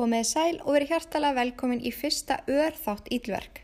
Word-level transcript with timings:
Komið 0.00 0.22
sæl 0.24 0.54
og 0.62 0.72
verið 0.72 0.94
hjartalega 0.94 1.36
velkomin 1.36 1.82
í 1.84 1.90
fyrsta 1.92 2.38
örþátt 2.48 3.10
ílverk. 3.12 3.58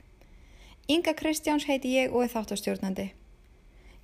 Inga 0.93 1.15
Kristjáns 1.17 1.65
heiti 1.65 1.95
ég 1.97 2.13
og 2.13 2.27
er 2.27 2.33
þáttastjórnandi. 2.35 3.07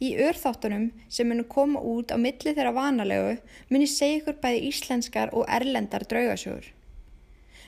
Í 0.01 0.15
örþáttunum 0.17 0.87
sem 1.13 1.29
munu 1.29 1.45
koma 1.45 1.83
út 1.85 2.09
á 2.09 2.17
milli 2.17 2.55
þeirra 2.57 2.71
vanalegu 2.73 3.35
muni 3.69 3.85
segja 3.85 4.23
ykkur 4.23 4.39
bæði 4.41 4.63
íslenskar 4.71 5.35
og 5.37 5.45
erlendar 5.45 6.07
draugasjóður. 6.09 6.71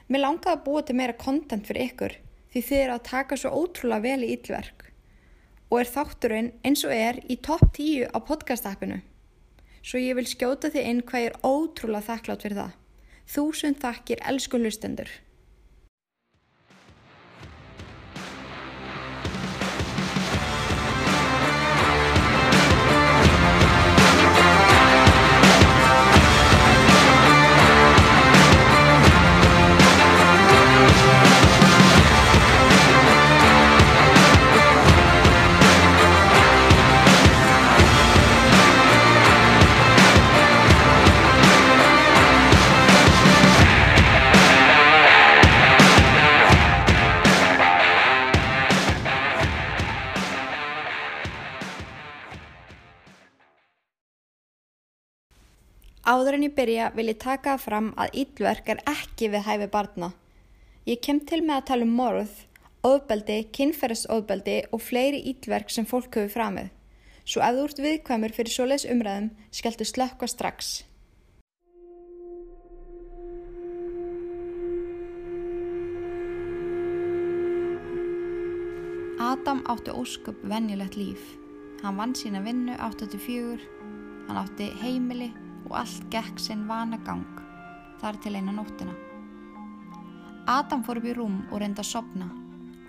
Mér 0.08 0.22
langaði 0.22 0.54
að 0.54 0.62
búa 0.64 0.82
til 0.88 0.96
meira 0.96 1.16
kontent 1.24 1.68
fyrir 1.68 1.90
ykkur 1.90 2.14
því 2.54 2.62
þið 2.70 2.80
eru 2.86 2.94
að 2.94 3.04
taka 3.10 3.38
svo 3.42 3.52
ótrúlega 3.58 4.06
vel 4.06 4.24
í 4.24 4.30
ílverk 4.38 4.86
og 5.68 5.76
er 5.82 5.90
þátturinn 5.98 6.48
eins 6.64 6.86
og 6.88 6.94
er 6.96 7.20
í 7.28 7.36
topp 7.36 7.66
10 7.76 8.16
á 8.16 8.18
podcast-appinu. 8.32 9.02
Svo 9.84 10.00
ég 10.00 10.16
vil 10.16 10.24
skjóta 10.32 10.72
þið 10.72 10.90
inn 10.94 11.04
hvað 11.04 11.26
ég 11.26 11.30
er 11.34 11.38
ótrúlega 11.52 12.08
þakklátt 12.08 12.48
fyrir 12.48 12.62
það. 12.62 12.72
Þúsund 13.24 13.80
þakkir 13.82 14.20
elsku 14.28 14.60
hlustendur. 14.60 15.08
Áður 56.14 56.36
en 56.36 56.44
ég 56.46 56.52
byrja 56.54 56.90
vil 56.94 57.08
ég 57.10 57.16
taka 57.18 57.56
fram 57.58 57.88
að 57.98 58.18
íllverk 58.20 58.68
er 58.70 58.80
ekki 58.86 59.30
við 59.32 59.46
hæfi 59.48 59.66
barna. 59.72 60.12
Ég 60.86 61.00
kem 61.02 61.18
til 61.26 61.40
með 61.42 61.56
að 61.56 61.66
tala 61.70 61.86
um 61.88 61.94
morð, 61.98 62.34
ofbeldi, 62.86 63.38
kynferðsofbeldi 63.56 64.56
og 64.70 64.82
fleiri 64.84 65.24
íllverk 65.32 65.72
sem 65.74 65.88
fólk 65.88 66.14
hefur 66.14 66.30
framið. 66.36 66.70
Svo 67.24 67.42
ef 67.42 67.56
þú 67.56 67.66
ert 67.66 67.82
viðkvæmur 67.86 68.36
fyrir 68.36 68.54
svoleiðs 68.54 68.86
umræðum, 68.94 69.30
skeltu 69.50 69.88
slökka 69.88 70.28
strax. 70.30 70.84
Adam 79.18 79.64
átti 79.66 79.90
ósköp 79.90 80.44
venjulegt 80.46 81.00
líf. 81.00 81.32
Hann 81.82 81.98
vann 81.98 82.14
sína 82.14 82.44
vinnu 82.44 82.76
84, 82.78 83.58
hann 84.28 84.44
átti 84.44 84.70
heimili 84.84 85.32
og 85.64 85.74
allt 85.80 86.06
gekk 86.12 86.38
sinn 86.40 86.66
vana 86.68 86.98
gang 87.06 87.26
þar 88.00 88.20
til 88.22 88.36
eina 88.36 88.52
nóttina. 88.52 88.94
Adam 90.46 90.82
fór 90.84 91.00
upp 91.00 91.08
í 91.08 91.14
rúm 91.16 91.40
og 91.50 91.60
reyndi 91.62 91.80
að 91.80 91.92
sopna. 91.94 92.28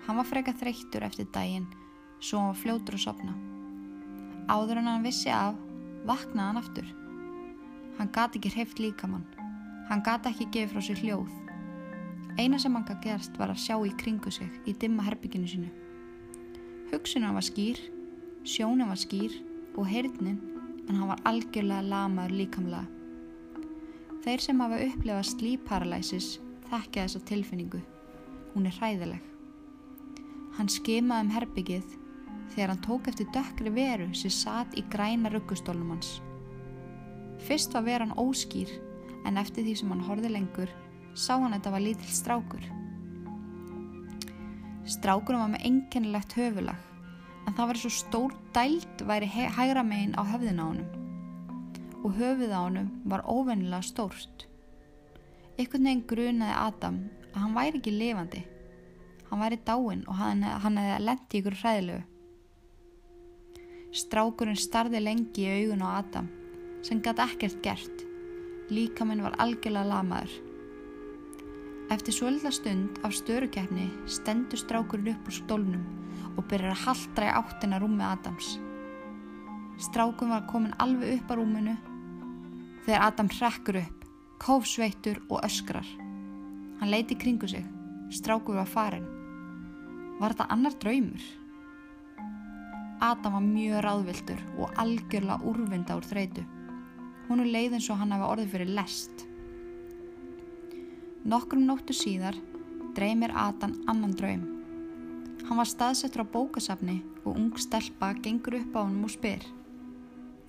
Hann 0.06 0.18
var 0.18 0.28
freka 0.28 0.52
þreyttur 0.52 1.06
eftir 1.06 1.28
daginn 1.32 1.66
svo 2.20 2.40
hann 2.40 2.52
var 2.52 2.60
fljótur 2.60 2.96
að 2.96 3.04
sopna. 3.06 3.34
Áður 4.48 4.80
en 4.80 4.90
hann 4.90 5.06
vissi 5.06 5.30
af, 5.32 5.56
vaknaði 6.06 6.46
hann 6.46 6.60
aftur. 6.60 6.92
Hann 7.96 8.12
gati 8.12 8.38
ekki 8.38 8.52
hreift 8.54 8.80
líkamann. 8.82 9.24
Hann 9.88 10.04
gati 10.06 10.30
ekki 10.30 10.48
gefið 10.52 10.74
frá 10.74 10.84
sér 10.84 11.02
hljóð. 11.02 11.32
Eina 12.36 12.58
sem 12.60 12.74
hann 12.76 12.84
gæti 12.84 13.08
gerst 13.08 13.38
var 13.40 13.52
að 13.52 13.62
sjá 13.62 13.76
í 13.80 13.94
kringu 13.96 14.30
sig 14.30 14.50
í 14.68 14.74
dimma 14.76 15.06
herbygginu 15.06 15.48
sinu. 15.48 15.70
Hugsunum 16.92 17.38
var 17.38 17.46
skýr, 17.46 17.80
sjónum 18.44 18.92
var 18.92 19.00
skýr 19.00 19.32
og 19.76 19.88
heyrnin 19.88 20.38
en 20.88 20.94
hann 20.94 21.10
var 21.10 21.22
algjörlega 21.28 21.82
lamaður 21.90 22.34
líkamlega. 22.40 22.86
Þeir 24.24 24.42
sem 24.42 24.60
hafa 24.62 24.80
upplefað 24.86 25.28
slíparalysis 25.30 26.28
þekkja 26.70 27.04
þessa 27.06 27.22
tilfinningu. 27.28 27.80
Hún 28.54 28.66
er 28.66 28.74
hræðileg. 28.78 29.22
Hann 30.56 30.70
skimaði 30.72 31.26
um 31.26 31.34
herbyggið 31.34 31.92
þegar 32.54 32.72
hann 32.72 32.82
tók 32.86 33.10
eftir 33.10 33.28
dökkri 33.34 33.72
veru 33.74 34.08
sem 34.16 34.32
satt 34.32 34.74
í 34.78 34.84
græna 34.90 35.30
ruggustólnum 35.32 35.92
hans. 35.94 36.16
Fyrst 37.46 37.74
var 37.76 37.86
veran 37.86 38.16
óskýr 38.18 38.72
en 39.26 39.38
eftir 39.38 39.66
því 39.66 39.76
sem 39.78 39.92
hann 39.92 40.04
horði 40.06 40.32
lengur 40.32 40.72
sá 41.14 41.36
hann 41.36 41.52
að 41.52 41.58
þetta 41.58 41.74
var 41.76 41.84
lítill 41.84 42.12
strákur. 42.14 42.66
Strákurum 44.86 45.42
var 45.42 45.54
með 45.54 45.66
einkennilegt 45.68 46.36
höfulag 46.38 46.95
en 47.46 47.54
það 47.54 47.70
var 47.70 47.80
svo 47.80 47.92
stór 47.94 48.36
dælt 48.54 49.02
væri 49.08 49.30
hægra 49.30 49.82
megin 49.86 50.16
á 50.18 50.22
höfðin 50.26 50.62
á 50.62 50.66
honum 50.66 51.04
og 52.06 52.14
höfuð 52.14 52.52
á 52.54 52.60
honum 52.62 52.90
var 53.04 53.24
óvennilega 53.26 53.82
stórt. 53.82 54.46
Ekkert 55.58 55.82
neginn 55.82 56.04
grunaði 56.06 56.54
Adam 56.54 56.98
að 57.32 57.40
hann 57.42 57.56
væri 57.56 57.80
ekki 57.80 57.94
lifandi. 57.94 58.42
Hann 59.26 59.42
væri 59.42 59.58
dáinn 59.66 60.04
og 60.06 60.14
hann, 60.20 60.44
hann 60.44 60.78
hefði 60.78 61.00
lendi 61.02 61.40
ykkur 61.40 61.58
hræðilegu. 61.62 62.04
Strákurinn 63.96 64.60
starði 64.60 65.00
lengi 65.02 65.46
í 65.46 65.54
augun 65.62 65.82
á 65.82 65.88
Adam 65.98 66.28
sem 66.86 67.00
gæti 67.02 67.24
ekkert 67.24 67.62
gert. 67.64 68.04
Líkaminn 68.70 69.24
var 69.24 69.34
algjörlega 69.42 69.90
lamaður. 69.90 70.34
Eftir 71.94 72.14
svo 72.14 72.30
lilla 72.30 72.50
stund 72.54 73.00
af 73.06 73.14
störukeppni 73.14 73.88
stendur 74.10 74.62
strákurinn 74.62 75.14
upp 75.14 75.30
úr 75.30 75.38
stólnum 75.40 75.84
og 76.36 76.46
byrjar 76.50 76.74
að 76.74 76.82
haldra 76.84 77.28
í 77.28 77.34
áttina 77.40 77.80
rúmi 77.80 78.04
Adams. 78.06 78.56
Strákurinn 79.82 80.32
var 80.32 80.46
komin 80.48 80.76
alveg 80.80 81.18
upp 81.18 81.32
á 81.32 81.34
rúminu 81.36 81.74
þegar 82.86 83.06
Adam 83.08 83.28
hrekkur 83.32 83.80
upp, 83.82 84.04
kófsveittur 84.40 85.20
og 85.28 85.42
öskrar. 85.44 85.88
Hann 86.80 86.92
leiti 86.92 87.16
kringu 87.18 87.48
sig. 87.48 87.64
Strákurinn 88.12 88.62
var 88.62 88.70
farin. 88.70 89.08
Var 90.20 90.32
þetta 90.32 90.48
annar 90.54 90.76
draumur? 90.80 91.24
Adam 93.04 93.36
var 93.36 93.44
mjög 93.44 93.82
ráðvildur 93.84 94.42
og 94.56 94.78
algjörlega 94.80 95.42
úrvinda 95.44 95.96
úr 95.98 96.06
þreitu. 96.08 96.46
Hún 97.28 97.42
er 97.42 97.52
leið 97.52 97.76
eins 97.76 97.90
og 97.92 98.00
hann 98.00 98.14
hafa 98.14 98.30
orðið 98.32 98.52
fyrir 98.54 98.76
lest. 98.78 99.26
Nokkrum 101.26 101.66
nóttu 101.66 101.92
síðar 101.96 102.38
dreymir 102.96 103.34
Adam 103.36 103.74
annan 103.90 104.14
draum. 104.16 104.55
Hann 105.46 105.60
var 105.60 105.68
staðsettur 105.70 106.24
á 106.26 106.32
bókasafni 106.32 106.96
og 107.22 107.36
ung 107.36 107.52
stelpa 107.62 108.10
gengur 108.18 108.58
upp 108.58 108.74
á 108.74 108.82
hann 108.82 109.04
og 109.06 109.12
spyr 109.14 109.44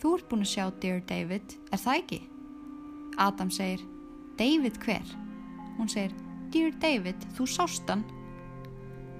Þú 0.02 0.13
ert 0.13 0.28
búin 0.30 0.46
að 0.46 0.52
sjá 0.52 0.63
Dear 0.81 1.00
David, 1.09 1.53
er 1.74 1.81
það 1.81 2.00
ekki? 2.02 2.19
Adam 3.18 3.50
segir 3.53 3.81
David 4.38 4.78
hver? 4.81 5.13
Hún 5.78 5.90
segir 5.90 6.13
Dear 6.53 6.74
David, 6.81 7.24
þú 7.38 7.47
sást 7.50 7.90
hann? 7.90 8.03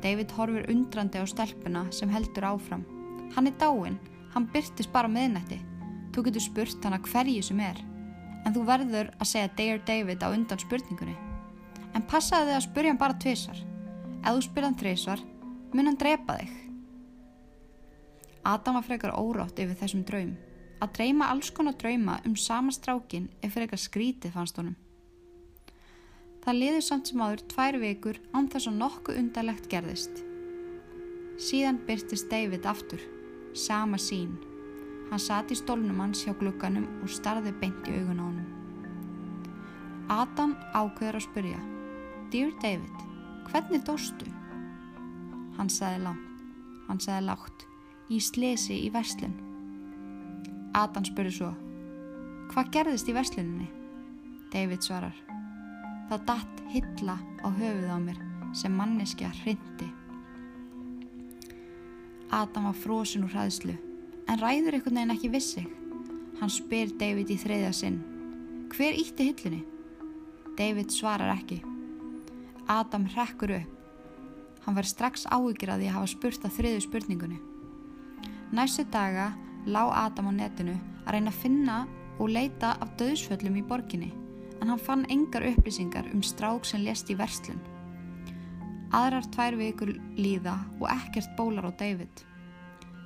David 0.02 0.34
horfir 0.38 0.68
undrandi 0.70 1.22
á 1.22 1.26
stelpuna 1.26 1.88
sem 1.94 2.10
heldur 2.14 2.46
áfram. 2.46 2.86
Hann 3.34 3.50
er 3.50 3.58
dáinn, 3.58 3.98
hann 4.34 4.50
byrtist 4.54 4.94
bara 4.94 5.10
meðnætti. 5.10 5.58
Þú 6.14 6.28
getur 6.28 6.46
spurt 6.46 6.86
hana 6.86 7.02
hverju 7.02 7.42
sem 7.46 7.60
er. 7.62 7.82
En 8.46 8.54
þú 8.54 8.68
verður 8.70 9.10
að 9.18 9.32
segja 9.32 9.54
Dear 9.58 9.82
David 9.86 10.22
á 10.22 10.30
undan 10.30 10.62
spurningunni. 10.62 11.18
En 11.98 12.06
passaði 12.06 12.52
þig 12.52 12.60
að 12.60 12.68
spurja 12.70 12.94
hann 12.94 13.02
bara 13.02 13.18
tvísar. 13.18 13.66
Ef 14.22 14.30
þú 14.30 14.46
spyrja 14.46 14.70
hann 14.70 14.80
þrísar, 14.82 15.26
mun 15.78 15.92
hann 15.92 16.00
drepa 16.02 16.40
þig. 16.40 16.54
Adam 18.48 18.78
var 18.80 18.86
frekar 18.88 19.14
órátt 19.14 19.60
yfir 19.62 19.78
þessum 19.78 20.06
draum. 20.08 20.34
Að 20.82 20.94
dreyma 20.98 21.28
alls 21.30 21.52
konar 21.54 21.76
drauma 21.78 22.16
um 22.26 22.36
sama 22.38 22.74
strákin 22.74 23.28
er 23.46 23.52
frekar 23.54 23.82
skrítið 23.82 24.34
fannst 24.34 24.58
honum. 24.58 24.78
Það 26.42 26.60
liður 26.62 26.86
samt 26.88 27.12
sem 27.12 27.22
áður 27.22 27.44
tvær 27.52 27.78
vikur 27.82 28.20
án 28.34 28.50
þess 28.50 28.70
að 28.72 28.80
nokkuð 28.82 29.20
undarlegt 29.22 29.70
gerðist. 29.70 30.24
Síðan 31.38 31.82
byrtist 31.86 32.32
David 32.32 32.66
aftur, 32.66 33.04
sama 33.54 34.00
sín. 34.02 34.38
Hann 35.12 35.22
sati 35.22 35.54
í 35.54 35.60
stólnum 35.60 36.00
hans 36.02 36.24
hjá 36.26 36.34
glugganum 36.40 36.88
og 37.04 37.12
starði 37.14 37.54
beint 37.62 37.92
í 37.92 38.00
augun 38.00 38.24
á 38.24 38.26
honum. 38.26 38.50
Adam 40.08 40.56
ákveður 40.72 41.20
að 41.20 41.28
spyrja, 41.28 41.62
Dear 42.32 42.56
David, 42.64 43.06
hvernig 43.52 43.84
dóstu? 43.86 44.32
Hann 45.58 45.70
sagði 45.74 46.04
lágt, 46.06 46.42
hann 46.88 47.00
sagði 47.02 47.28
lágt, 47.28 47.64
í 48.14 48.20
slesi 48.22 48.76
í 48.86 48.90
verslun. 48.94 49.34
Adam 50.78 51.06
spurði 51.08 51.34
svo, 51.34 51.52
hvað 52.52 52.74
gerðist 52.76 53.10
í 53.10 53.16
versluninni? 53.18 53.70
David 54.54 54.86
svarar, 54.86 55.16
það 56.12 56.28
datt 56.30 56.62
hilla 56.72 57.18
á 57.42 57.48
höfuð 57.50 57.90
á 57.90 57.98
mér 58.00 58.20
sem 58.56 58.76
manneskja 58.78 59.32
hrindi. 59.42 59.88
Adam 62.32 62.68
var 62.70 62.78
frosin 62.78 63.26
úr 63.26 63.34
hraðslu, 63.34 63.74
en 64.28 64.42
ræður 64.44 64.78
einhvern 64.78 65.00
veginn 65.00 65.16
ekki 65.16 65.32
vissi. 65.34 65.64
Hann 66.38 66.54
spyr 66.54 66.92
David 67.02 67.32
í 67.34 67.40
þreyða 67.42 67.72
sinn, 67.74 67.98
hver 68.76 68.94
ítti 69.00 69.32
hillunni? 69.32 69.64
David 70.58 70.94
svarar 70.94 71.34
ekki. 71.34 71.64
Adam 72.68 73.08
hrekkur 73.14 73.56
upp. 73.58 73.77
Hann 74.68 74.76
var 74.76 74.84
strax 74.84 75.24
áhyggjur 75.32 75.70
að 75.72 75.80
því 75.80 75.88
að 75.88 75.96
hafa 75.96 76.08
spurt 76.12 76.46
að 76.46 76.56
þriðu 76.58 76.80
spurningunni. 76.84 77.38
Næstu 78.52 78.84
daga 78.92 79.30
lág 79.64 79.94
Adam 79.96 80.28
á 80.28 80.34
netinu 80.36 80.74
að 81.06 81.14
reyna 81.16 81.32
að 81.32 81.40
finna 81.40 81.78
og 82.20 82.34
leita 82.36 82.74
af 82.84 82.92
döðsföllum 83.00 83.56
í 83.62 83.64
borginni 83.64 84.10
en 84.60 84.74
hann 84.74 84.82
fann 84.82 85.06
engar 85.14 85.46
upplýsingar 85.48 86.10
um 86.12 86.24
strák 86.24 86.68
sem 86.68 86.84
lést 86.84 87.08
í 87.08 87.16
verslun. 87.16 87.62
Aðrar 88.92 89.30
tvær 89.32 89.56
vikur 89.60 89.94
líða 90.20 90.58
og 90.82 90.90
ekkert 90.92 91.32
bólar 91.40 91.70
á 91.70 91.72
David. 91.80 92.24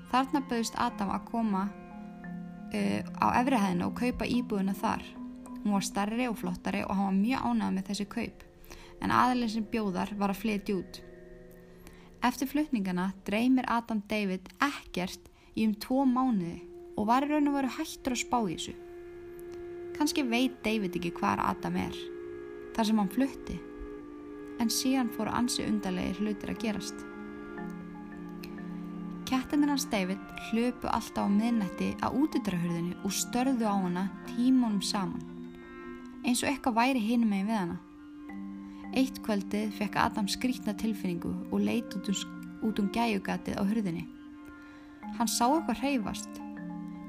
Þarna 0.09 0.41
bauðist 0.49 0.81
Adam 0.81 1.13
að 1.13 1.27
koma 1.29 1.63
uh, 1.69 3.01
á 3.21 3.27
efrihæðina 3.41 3.85
og 3.85 4.01
kaupa 4.01 4.25
íbúðuna 4.25 4.73
þar. 4.81 5.05
Hún 5.61 5.77
var 5.77 5.85
starri 5.85 6.25
og 6.25 6.39
flottari 6.41 6.81
og 6.87 6.97
hann 6.97 7.11
var 7.11 7.21
mjög 7.21 7.47
ánægð 7.51 7.77
með 7.77 7.87
þessi 7.91 8.09
kaup 8.17 8.43
en 9.01 9.13
aðalinn 9.13 9.55
sem 9.59 9.69
bjóðar 9.69 10.17
var 10.17 10.33
að 10.33 10.41
flytja 10.41 10.81
út. 10.81 11.01
Eftir 12.21 12.47
flutningana 12.47 13.11
dreymir 13.25 13.65
Adam 13.65 14.03
David 14.09 14.51
ekkert 14.61 15.29
í 15.57 15.65
um 15.65 15.73
tvo 15.81 16.03
mánuði 16.05 16.59
og 16.93 17.07
var 17.09 17.25
raun 17.25 17.49
og 17.49 17.55
veru 17.57 17.71
hættur 17.79 18.13
að 18.13 18.21
spá 18.21 18.37
í 18.45 18.53
þessu. 18.53 18.75
Kanski 19.97 20.25
veit 20.29 20.59
David 20.65 20.99
ekki 20.99 21.13
hvar 21.17 21.41
Adam 21.41 21.79
er, 21.81 21.97
þar 22.75 22.87
sem 22.87 23.01
hann 23.01 23.11
flutti, 23.15 23.57
en 24.61 24.69
síðan 24.69 25.09
fóru 25.15 25.33
ansi 25.33 25.65
undarlegir 25.65 26.21
hlutir 26.21 26.53
að 26.53 26.61
gerast. 26.61 27.03
Kettinir 29.25 29.73
hans 29.73 29.87
David 29.89 30.21
hlöpu 30.51 30.91
alltaf 30.93 31.25
á 31.25 31.29
miðnætti 31.31 31.93
að 32.05 32.17
útidrahurðinu 32.21 32.99
og 33.01 33.15
störðu 33.17 33.65
á 33.65 33.75
hana 33.81 34.09
tímunum 34.29 34.81
saman, 34.85 35.23
eins 36.21 36.43
og 36.43 36.51
eitthvað 36.51 36.77
væri 36.83 37.01
hinum 37.01 37.33
með 37.33 37.47
við 37.49 37.63
hana. 37.63 37.81
Eitt 38.91 39.21
kvöldið 39.23 39.69
fekk 39.77 39.95
Adam 40.01 40.27
skrítna 40.27 40.73
tilfinningu 40.75 41.29
og 41.47 41.61
leit 41.63 41.93
út 41.95 42.09
um, 42.11 42.39
út 42.67 42.79
um 42.81 42.89
gæjugatið 42.91 43.55
á 43.55 43.63
hurðinni. 43.63 44.01
Hann 45.15 45.29
sá 45.31 45.45
eitthvað 45.47 45.79
hreyfast. 45.79 46.41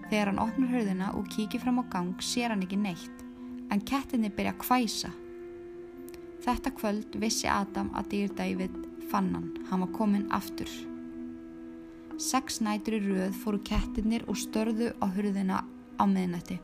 Þegar 0.07 0.31
hann 0.31 0.39
opnar 0.45 0.71
hurðina 0.71 1.09
og 1.19 1.27
kíkir 1.33 1.59
fram 1.65 1.81
á 1.83 1.85
gang 1.91 2.23
sér 2.23 2.55
hann 2.55 2.63
ekki 2.63 2.79
neitt, 2.79 3.25
en 3.75 3.83
kettinni 3.83 4.31
byrja 4.31 4.53
að 4.55 4.67
hvæsa. 4.69 5.11
Þetta 6.47 6.73
kvöld 6.79 7.19
vissi 7.19 7.51
Adam 7.51 7.91
að 7.99 8.13
dýr 8.15 8.37
David 8.39 8.79
fann 9.11 9.33
hann, 9.35 9.51
hann 9.71 9.83
var 9.83 9.93
komin 9.97 10.29
aftur. 10.31 10.71
Seks 12.15 12.61
nætur 12.63 13.01
í 13.01 13.03
röð 13.09 13.35
fóru 13.43 13.59
kettinnir 13.67 14.23
og 14.31 14.39
störðu 14.39 14.93
á 15.03 15.07
hurðina 15.11 15.65
á 15.99 16.05
miðnætti. 16.07 16.61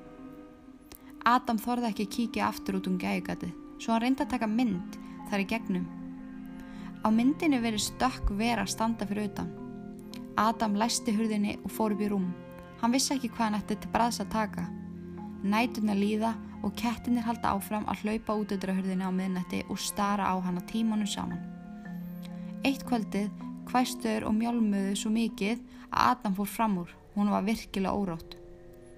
Adam 1.26 1.58
þorði 1.58 1.90
ekki 1.90 2.08
kíkja 2.14 2.46
aftur 2.52 2.78
út 2.78 2.86
um 2.86 3.02
gæjugatið, 3.02 3.50
svo 3.82 3.96
hann 3.96 4.06
reyndi 4.06 4.22
að 4.22 4.34
taka 4.36 4.46
mynd 4.46 5.02
þar 5.30 5.44
í 5.44 5.48
gegnum. 5.52 5.86
Á 7.04 7.08
myndinu 7.14 7.60
verið 7.62 7.86
stökk 7.86 8.32
vera 8.38 8.66
standa 8.66 9.06
fyrir 9.06 9.30
utan. 9.30 9.48
Adam 10.38 10.76
læsti 10.78 11.14
hurðinni 11.14 11.56
og 11.64 11.72
fór 11.74 11.94
upp 11.94 12.02
í 12.02 12.10
rúm. 12.10 12.28
Hann 12.80 12.94
vissi 12.94 13.14
ekki 13.14 13.30
hvað 13.32 13.44
hann 13.44 13.58
ætti 13.58 13.76
til 13.78 13.90
bræðs 13.94 14.20
að 14.22 14.32
taka. 14.34 14.66
Nætuna 15.42 15.94
líða 15.98 16.32
og 16.66 16.74
kettinir 16.78 17.26
halda 17.26 17.54
áfram 17.54 17.86
að 17.90 18.04
hlaupa 18.04 18.36
út 18.38 18.54
öllra 18.54 18.74
hurðinni 18.74 19.06
á 19.06 19.12
miðnætti 19.14 19.64
og 19.70 19.78
stara 19.82 20.30
á 20.30 20.34
hann 20.42 20.58
að 20.58 20.68
tímanu 20.72 21.06
saman. 21.06 21.42
Eitt 22.66 22.84
kvöldið 22.86 23.30
hvæstuður 23.70 24.26
og 24.28 24.34
mjálmuðu 24.38 24.96
svo 24.98 25.12
mikið 25.14 25.62
að 25.90 26.10
Adam 26.10 26.36
fór 26.38 26.50
fram 26.50 26.78
úr. 26.82 26.92
Hún 27.14 27.30
var 27.34 27.46
virkilega 27.46 27.94
órótt. 27.94 28.36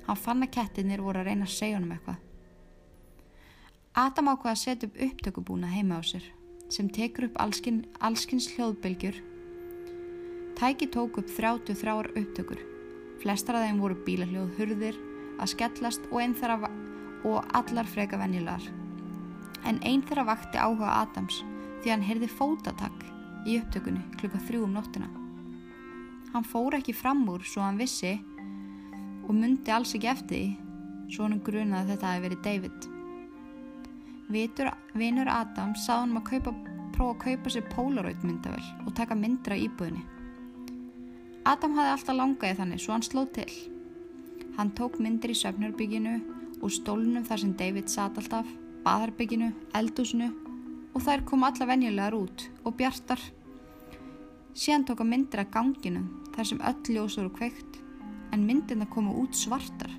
Hann 0.06 0.16
fann 0.16 0.44
að 0.44 0.54
kettinir 0.56 1.04
voru 1.04 1.20
að 1.20 1.30
reyna 1.30 1.48
að 1.48 1.56
segja 1.56 1.78
hann 1.78 1.88
um 1.88 1.94
eitthvað. 1.96 2.20
Adam 3.98 4.28
ákvaði 4.30 4.52
að 4.54 4.60
setja 4.60 4.86
upp 4.86 4.98
upptökubúna 5.02 5.66
heima 5.66 5.98
á 5.98 6.02
sér 6.06 6.22
sem 6.70 6.86
tekur 6.86 7.26
upp 7.26 7.38
allskins, 7.42 7.88
allskins 7.98 8.46
hljóðbylgjur. 8.54 9.16
Tæki 10.54 10.86
tók 10.94 11.18
upp 11.18 11.26
33 11.26 12.12
upptökur. 12.14 12.60
Flestar 13.18 13.58
af 13.58 13.64
þeim 13.66 13.80
voru 13.82 13.96
bílahljóð 14.06 14.52
hurðir 14.60 15.00
að 15.42 15.50
skellast 15.56 16.06
og, 16.12 16.22
þeirra, 16.38 16.70
og 17.26 17.50
allar 17.50 17.90
freka 17.90 18.20
venjulegar. 18.20 18.62
En 19.66 19.82
einn 19.82 20.06
þeirra 20.06 20.28
vakti 20.30 20.62
áhuga 20.62 20.92
Adams 21.00 21.42
því 21.82 21.90
hann 21.90 22.06
heyrði 22.06 22.30
fótatak 22.30 23.02
í 23.42 23.58
upptökunni 23.58 24.04
klukka 24.20 24.38
þrjú 24.46 24.68
um 24.68 24.78
nóttina. 24.78 25.10
Hann 26.30 26.46
fór 26.46 26.78
ekki 26.78 26.94
fram 26.94 27.26
úr 27.26 27.42
svo 27.42 27.66
hann 27.66 27.80
vissi 27.80 28.14
og 29.26 29.34
myndi 29.34 29.74
alls 29.74 29.96
ekki 29.98 30.14
eftir 30.14 30.38
því 30.38 31.10
svo 31.10 31.26
hann 31.26 31.42
grunaði 31.42 31.82
að 31.82 31.94
þetta 31.96 32.14
hefði 32.14 32.26
verið 32.28 32.42
David. 32.46 32.90
Vitur, 34.30 34.68
vinur 34.94 35.26
Adam 35.26 35.72
sá 35.74 35.96
hann 36.04 36.14
að 36.14 36.28
kaupa, 36.28 36.52
prófa 36.94 37.14
að 37.16 37.22
kaupa 37.24 37.50
sér 37.50 37.64
Polaroid 37.72 38.22
myndavel 38.22 38.62
og 38.86 38.92
taka 38.94 39.16
myndra 39.18 39.56
í 39.58 39.64
íbúðinni. 39.66 40.04
Adam 41.50 41.72
hafði 41.74 41.94
alltaf 41.96 42.14
langaði 42.14 42.58
þannig 42.60 42.82
svo 42.82 42.94
hann 42.94 43.02
slóð 43.02 43.32
til. 43.40 43.48
Hann 44.54 44.70
tók 44.78 45.00
myndir 45.02 45.32
í 45.34 45.38
söfnarbygginu 45.40 46.12
og 46.60 46.70
stólunum 46.70 47.24
þar 47.26 47.42
sem 47.42 47.56
David 47.58 47.90
satt 47.90 48.20
alltaf, 48.20 48.46
baðarbygginu, 48.84 49.48
eldúsinu 49.74 50.28
og 50.94 51.02
þær 51.02 51.24
kom 51.26 51.42
alla 51.48 51.66
venjulegar 51.66 52.14
út 52.14 52.44
og 52.62 52.76
bjartar. 52.78 53.18
Síðan 54.54 54.86
tók 54.86 55.02
hann 55.02 55.10
myndir 55.10 55.42
af 55.42 55.50
ganginu 55.56 56.04
þar 56.36 56.50
sem 56.52 56.62
öll 56.70 56.94
ljós 56.94 57.16
voru 57.18 57.32
kveikt 57.34 57.80
en 58.30 58.46
myndina 58.46 58.86
komu 58.86 59.16
út 59.24 59.34
svartar. 59.34 59.90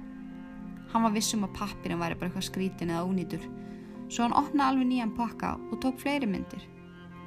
Hann 0.96 1.04
var 1.04 1.12
vissum 1.18 1.44
að 1.44 1.58
pappirinn 1.60 2.00
væri 2.00 2.16
bara 2.16 2.32
eitthvað 2.32 2.48
skrítin 2.48 2.96
eða 2.96 3.04
ónýtur 3.10 3.44
Svo 4.12 4.26
hann 4.26 4.36
opnaði 4.36 4.68
alveg 4.74 4.88
nýjan 4.90 5.14
pakka 5.16 5.54
og 5.72 5.78
tók 5.84 6.02
fleiri 6.02 6.28
myndir, 6.28 6.66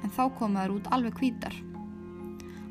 en 0.05 0.11
þá 0.13 0.27
komaður 0.37 0.75
út 0.75 0.89
alveg 0.93 1.17
hvítar. 1.17 1.55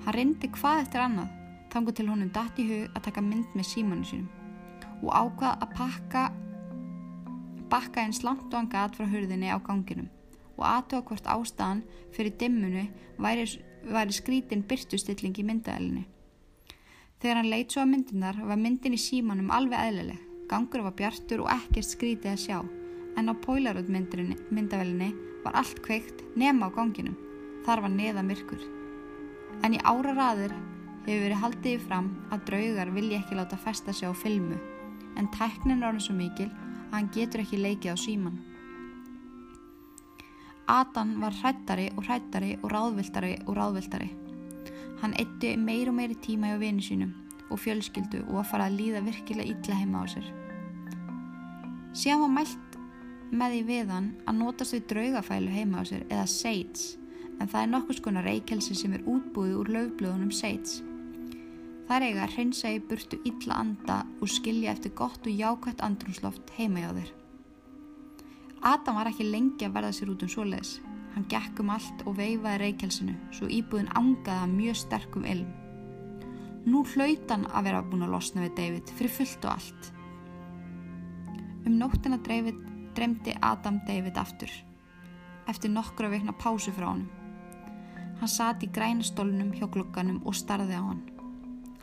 Hann 0.04 0.14
reyndi 0.14 0.50
hvað 0.54 0.84
eftir 0.84 1.02
annað, 1.02 1.32
þangu 1.72 1.94
til 1.98 2.06
honum 2.06 2.30
dætt 2.30 2.60
í 2.62 2.66
hug 2.68 2.94
að 2.94 3.06
taka 3.08 3.24
mynd 3.24 3.56
með 3.58 3.70
símanu 3.72 4.06
sínum 4.06 4.30
og 5.04 5.10
ákvað 5.10 5.64
að 5.64 5.72
pakka, 5.76 6.22
bakka 7.72 8.04
eins 8.04 8.22
langt 8.24 8.46
og 8.46 8.56
hann 8.56 8.70
gat 8.72 8.94
frá 8.96 9.08
hurðinni 9.10 9.50
á 9.50 9.58
ganginum 9.58 10.06
og 10.54 10.62
aðtóa 10.68 11.02
hvort 11.08 11.26
ástæðan 11.28 11.82
fyrir 12.14 12.36
dimmunu 12.40 12.86
væri, 13.18 13.48
væri 13.82 14.14
skrítin 14.14 14.62
byrtustilling 14.70 15.34
í 15.42 15.46
myndaðalinni. 15.50 16.06
Þegar 17.18 17.40
hann 17.40 17.50
leitt 17.50 17.74
svo 17.74 17.82
að 17.82 17.90
myndinar 17.96 18.38
var 18.38 18.62
myndin 18.62 18.94
í 18.94 19.02
símanum 19.02 19.50
alveg 19.52 19.90
eðlileg, 19.90 20.24
gangur 20.48 20.86
var 20.86 20.96
bjartur 20.96 21.44
og 21.44 21.52
ekkert 21.58 21.90
skrítið 21.90 22.32
að 22.36 22.42
sjá 22.46 22.58
en 23.16 23.30
á 23.30 23.34
Polaroid 23.34 23.88
myndavelinni 23.88 25.14
var 25.44 25.56
allt 25.60 25.80
kveikt 25.82 26.24
nema 26.36 26.68
á 26.68 26.74
ganginum. 26.74 27.16
Þar 27.64 27.84
var 27.86 27.92
neða 27.92 28.22
myrkur. 28.26 28.62
En 29.62 29.74
í 29.74 29.80
ára 29.84 30.12
raður 30.14 30.54
hefur 31.04 31.22
verið 31.26 31.42
haldið 31.42 31.84
fram 31.88 32.10
að 32.32 32.46
draugar 32.50 32.90
vilja 32.94 33.20
ekki 33.20 33.36
láta 33.38 33.60
festa 33.60 33.92
sig 33.92 34.08
á 34.08 34.14
filmu 34.16 34.58
en 35.16 35.30
tæknin 35.30 35.84
orðin 35.84 36.02
svo 36.02 36.16
mikil 36.16 36.50
að 36.50 36.96
hann 36.96 37.10
getur 37.14 37.44
ekki 37.44 37.60
leikið 37.60 37.94
á 37.94 37.96
síman. 37.98 38.38
Adam 40.66 41.18
var 41.20 41.34
hrættari 41.42 41.90
og 41.96 42.06
hrættari 42.06 42.54
og 42.62 42.72
ráðviltari 42.72 43.34
og 43.44 43.56
ráðviltari. 43.58 44.08
Hann 45.02 45.16
eitti 45.20 45.56
meir 45.60 45.90
og 45.90 45.98
meiri 45.98 46.16
tíma 46.16 46.54
hjá 46.54 46.60
vini 46.62 46.82
sínum 46.82 47.12
og 47.52 47.60
fjölskyldu 47.60 48.22
og 48.30 48.40
að 48.40 48.48
fara 48.50 48.70
að 48.70 48.78
líða 48.80 49.04
virkilega 49.04 49.52
illa 49.52 49.76
heima 49.76 50.00
á 50.00 50.04
sér. 50.08 50.30
Síðan 51.94 52.24
var 52.24 52.32
mælt 52.38 52.73
með 53.38 53.54
því 53.54 53.62
við 53.68 53.94
hann 53.94 54.10
að 54.24 54.38
notast 54.40 54.76
við 54.76 54.86
draugafælu 54.92 55.50
heima 55.54 55.82
á 55.82 55.88
sér 55.88 56.04
eða 56.08 56.26
seits 56.30 56.94
en 57.40 57.50
það 57.50 57.60
er 57.60 57.70
nokkus 57.72 58.00
konar 58.04 58.26
reykjelsi 58.28 58.76
sem 58.78 58.94
er 58.94 59.06
útbúið 59.10 59.56
úr 59.58 59.70
löfblöðunum 59.74 60.32
seits. 60.34 60.80
Það 61.84 61.96
er 61.96 62.06
eiga 62.08 62.24
að 62.24 62.34
hreinsa 62.36 62.70
í 62.72 62.80
burtu 62.88 63.18
illa 63.28 63.58
anda 63.60 63.98
og 64.22 64.30
skilja 64.32 64.72
eftir 64.72 64.94
gott 64.96 65.26
og 65.26 65.40
jákvæmt 65.40 65.82
andrumsloft 65.84 66.52
heima 66.56 66.84
hjá 66.84 66.92
þér. 66.96 67.10
Adam 68.64 68.96
var 68.96 69.10
ekki 69.10 69.26
lengi 69.28 69.66
að 69.66 69.74
verða 69.74 69.92
sér 69.92 70.12
út 70.14 70.22
um 70.24 70.30
svoleiðis. 70.32 70.78
Hann 71.14 71.26
gekk 71.30 71.60
um 71.62 71.74
allt 71.74 72.06
og 72.08 72.16
veifaði 72.18 72.60
reykjelsinu 72.62 73.16
svo 73.36 73.50
íbúðin 73.52 73.92
angaða 73.98 74.48
mjög 74.50 74.80
sterkum 74.80 75.26
ilm. 75.28 75.50
Nú 76.64 76.80
hlautan 76.94 77.44
að 77.52 77.68
vera 77.68 77.82
búin 77.84 78.06
að 78.06 78.14
losna 78.16 78.46
við 78.46 78.56
David 78.56 78.94
fyrir 78.96 79.12
fullt 79.18 79.44
og 79.44 79.52
allt. 79.58 79.90
Um 81.64 81.76
nóttina 81.76 82.16
dreifið 82.24 82.56
dremdi 82.94 83.34
Adam 83.42 83.80
David 83.88 84.18
aftur 84.20 84.52
eftir 85.50 85.72
nokkra 85.72 86.08
veikna 86.12 86.32
pásu 86.32 86.72
frá 86.72 86.88
hann. 86.90 87.06
Hann 88.20 88.30
sati 88.30 88.68
í 88.68 88.72
grænastólunum 88.72 89.52
hjá 89.56 89.66
glugganum 89.70 90.22
og 90.24 90.36
starði 90.38 90.78
á 90.78 90.82
hann. 90.82 91.02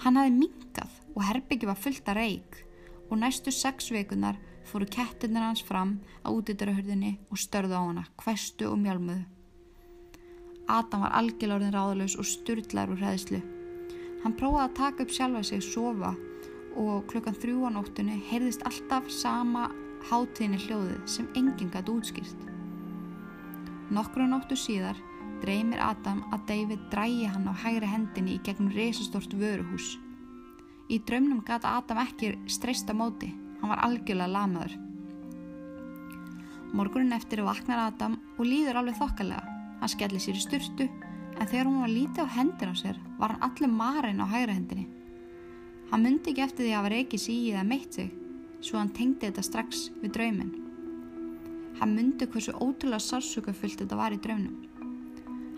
Hann 0.02 0.18
hafi 0.18 0.34
minkað 0.34 0.96
og 1.16 1.26
herbyggi 1.28 1.70
var 1.70 1.78
fullt 1.80 2.08
að 2.10 2.22
reik 2.22 2.62
og 3.10 3.20
næstu 3.22 3.52
sex 3.54 3.92
veikunar 3.94 4.40
fóru 4.66 4.88
kettinir 4.90 5.44
hans 5.44 5.62
fram 5.66 6.00
á 6.26 6.32
útidrahörðinni 6.32 7.18
og 7.30 7.38
störðu 7.42 7.78
á 7.78 7.84
hana, 7.84 8.06
hvestu 8.24 8.70
og 8.72 8.80
mjálmuðu. 8.82 9.26
Adam 10.72 11.04
var 11.04 11.16
algjörlórðin 11.20 11.76
ráðalös 11.76 12.16
og 12.18 12.28
styrlar 12.30 12.94
úr 12.94 13.02
hreðslu. 13.02 13.42
Hann 14.24 14.38
prófaði 14.38 14.68
að 14.70 14.76
taka 14.78 15.04
upp 15.04 15.12
sjálfa 15.12 15.44
sig, 15.44 15.64
sofa 15.66 16.14
og 16.80 17.08
klukkan 17.12 17.36
þrjú 17.36 17.68
á 17.68 17.70
nóttunni 17.74 18.22
heyrðist 18.30 18.64
alltaf 18.70 19.10
sama 19.12 19.68
hátíðinni 20.10 20.60
hljóðið 20.66 21.02
sem 21.10 21.30
enginn 21.38 21.72
gæti 21.74 21.94
útskýrt. 21.94 22.46
Nokkru 23.92 24.28
nóttu 24.28 24.56
síðar 24.56 25.00
dreymir 25.42 25.82
Adam 25.82 26.22
að 26.32 26.46
David 26.50 26.86
drægi 26.94 27.26
hann 27.28 27.50
á 27.50 27.54
hægri 27.64 27.90
hendinni 27.90 28.38
í 28.38 28.44
gegnum 28.46 28.72
resastort 28.76 29.34
vöruhús. 29.34 29.98
Í 30.92 31.00
draumnum 31.08 31.42
gata 31.48 31.76
Adam 31.80 32.02
ekki 32.04 32.36
streysta 32.52 32.94
móti, 32.94 33.32
hann 33.62 33.74
var 33.74 33.82
algjörlega 33.88 34.32
lamaður. 34.32 34.78
Morgunin 36.72 37.18
eftir 37.18 37.44
vaknar 37.44 37.88
Adam 37.90 38.16
og 38.38 38.46
líður 38.48 38.80
alveg 38.80 39.00
þokkalega. 39.02 39.58
Hann 39.82 39.92
skellir 39.92 40.24
sér 40.24 40.38
í 40.40 40.46
styrtu 40.46 40.88
en 40.88 41.48
þegar 41.50 41.68
hún 41.68 41.82
var 41.82 41.92
lítið 41.92 42.30
á 42.30 42.36
hendin 42.38 42.72
á 42.72 42.76
sér 42.78 43.00
var 43.20 43.36
hann 43.36 43.46
allir 43.50 43.76
marinn 43.76 44.24
á 44.24 44.28
hægri 44.30 44.56
hendinni. 44.56 44.88
Hann 45.92 46.06
myndi 46.06 46.32
ekki 46.32 46.46
eftir 46.46 46.68
því 46.68 46.72
að 46.72 46.80
hafa 46.80 46.94
reykið 46.96 47.24
síið 47.26 47.54
eða 47.56 47.68
meitt 47.68 47.98
sig 47.98 48.12
svo 48.62 48.80
hann 48.80 48.94
tengdi 48.96 49.28
þetta 49.28 49.44
strax 49.46 49.88
við 50.02 50.14
drauminn. 50.18 50.54
Hann 51.82 51.96
myndi 51.98 52.28
hversu 52.30 52.54
ótrúlega 52.54 53.02
sársökafullt 53.02 53.82
þetta 53.82 53.98
var 53.98 54.14
í 54.14 54.20
draunum. 54.22 54.58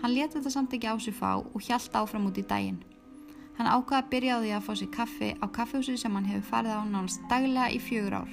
Hann 0.03 0.15
leti 0.15 0.37
þetta 0.37 0.51
samt 0.51 0.73
ekki 0.75 0.87
á 0.87 0.95
sig 0.99 1.15
fá 1.15 1.35
og 1.39 1.59
hjælt 1.63 1.95
áfram 1.95 2.27
út 2.29 2.39
í 2.39 2.45
daginn. 2.47 2.81
Hann 3.57 3.69
ákvaði 3.69 3.99
að 3.99 4.09
byrja 4.11 4.37
á 4.37 4.39
því 4.41 4.51
að 4.55 4.65
fá 4.65 4.73
sér 4.79 4.91
kaffi 4.95 5.29
á 5.37 5.45
kaffehúsi 5.55 5.97
sem 5.99 6.15
hann 6.15 6.27
hefur 6.27 6.49
farið 6.49 6.79
á 6.79 6.81
nánast 6.87 7.27
daglega 7.29 7.69
í 7.75 7.79
fjögur 7.83 8.17
ár. 8.23 8.31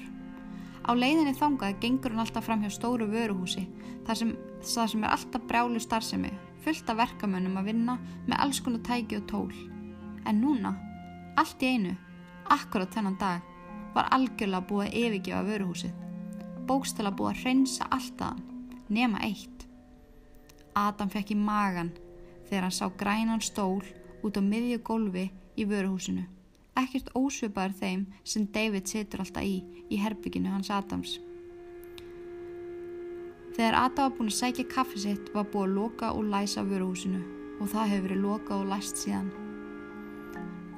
Á 0.81 0.91
leiðinni 0.97 1.35
þangað 1.37 1.81
gengur 1.83 2.15
hann 2.15 2.25
alltaf 2.25 2.47
fram 2.47 2.63
hjá 2.65 2.71
stóru 2.73 3.07
vöruhúsi 3.11 3.67
þar 4.07 4.21
sem, 4.23 4.33
þar 4.65 4.93
sem 4.95 5.05
er 5.05 5.15
alltaf 5.15 5.45
brjálu 5.51 5.83
starfsemi, 5.83 6.31
fullt 6.65 6.89
af 6.91 6.99
verkamönnum 7.03 7.59
að 7.61 7.69
vinna 7.73 7.99
með 8.27 8.41
alls 8.41 8.63
konar 8.65 8.83
tæki 8.87 9.21
og 9.21 9.27
tól. 9.29 9.53
En 10.25 10.41
núna, 10.41 10.73
allt 11.37 11.63
í 11.63 11.75
einu, 11.75 11.95
akkurat 12.49 12.95
þennan 12.95 13.19
dag, 13.21 13.50
var 13.95 14.11
algjörlega 14.17 14.67
búið 14.71 14.87
að 14.87 14.99
yfirgefa 15.03 15.45
vöruhúsið. 15.51 15.95
Bókstala 16.69 17.15
búið 17.15 17.33
að 17.33 17.45
hreinsa 17.45 17.89
alltaðan, 17.91 18.43
nema 18.89 19.23
eitt. 19.27 19.67
Adam 20.75 21.11
fekk 21.11 21.35
í 21.35 21.39
magan 21.39 21.95
þegar 22.49 22.69
hann 22.69 22.77
sá 22.81 22.87
grænan 22.99 23.43
stól 23.43 23.83
út 24.23 24.37
á 24.39 24.43
miðju 24.43 24.83
gólfi 24.87 25.31
í 25.59 25.67
vöruhúsinu 25.67 26.29
ekkert 26.79 27.11
ósvipaður 27.19 27.75
þeim 27.81 28.07
sem 28.25 28.47
David 28.55 28.89
setur 28.89 29.25
alltaf 29.25 29.47
í 29.47 29.59
í 29.91 29.99
herbygginu 30.01 30.53
hans 30.53 30.71
Adams. 30.71 31.19
Þegar 33.57 33.77
Adam 33.81 34.07
var 34.07 34.17
búin 34.17 34.31
að 34.31 34.39
sækja 34.39 34.67
kaffi 34.71 35.03
sitt 35.05 35.33
var 35.35 35.49
búin 35.53 35.71
að 35.71 35.79
loka 35.81 36.13
og 36.15 36.29
læsa 36.33 36.65
vöruhúsinu 36.67 37.21
og 37.61 37.73
það 37.73 37.91
hefur 37.93 38.07
verið 38.09 38.23
loka 38.25 38.57
og 38.57 38.69
læst 38.71 39.03
síðan. 39.03 39.33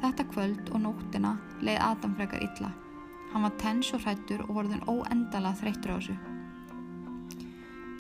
Þetta 0.03 0.29
kvöld 0.33 0.73
og 0.73 0.83
nóttina 0.83 1.37
leið 1.63 1.85
Adam 1.91 2.17
frekar 2.19 2.43
illa. 2.43 2.73
Hann 3.33 3.47
var 3.47 3.57
tens 3.61 3.93
og 3.97 4.05
hrættur 4.05 4.45
og 4.47 4.55
voruðin 4.59 4.85
óendala 4.89 5.55
þreyttur 5.57 5.95
á 5.95 5.97
þessu. 5.97 6.17